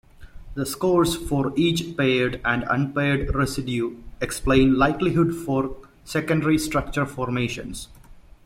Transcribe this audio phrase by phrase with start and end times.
[0.55, 7.87] The scores for each paired and unpaired residue explain likelihood for secondary structure formations.